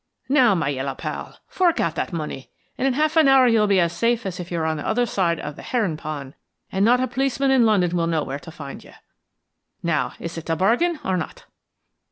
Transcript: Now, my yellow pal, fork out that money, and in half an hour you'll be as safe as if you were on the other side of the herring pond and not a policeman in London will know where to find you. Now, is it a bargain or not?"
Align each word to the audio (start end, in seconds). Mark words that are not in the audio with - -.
Now, 0.29 0.55
my 0.55 0.69
yellow 0.69 0.95
pal, 0.95 1.37
fork 1.47 1.79
out 1.79 1.93
that 1.93 2.11
money, 2.11 2.49
and 2.75 2.87
in 2.87 2.93
half 2.93 3.15
an 3.17 3.27
hour 3.27 3.47
you'll 3.47 3.67
be 3.67 3.79
as 3.79 3.93
safe 3.95 4.25
as 4.25 4.39
if 4.39 4.51
you 4.51 4.57
were 4.57 4.65
on 4.65 4.77
the 4.77 4.87
other 4.87 5.05
side 5.05 5.39
of 5.39 5.55
the 5.55 5.61
herring 5.61 5.95
pond 5.95 6.33
and 6.71 6.83
not 6.83 6.99
a 6.99 7.07
policeman 7.07 7.51
in 7.51 7.67
London 7.67 7.95
will 7.95 8.07
know 8.07 8.23
where 8.23 8.39
to 8.39 8.49
find 8.51 8.83
you. 8.83 8.93
Now, 9.83 10.13
is 10.19 10.39
it 10.39 10.49
a 10.49 10.55
bargain 10.55 10.99
or 11.05 11.17
not?" 11.17 11.45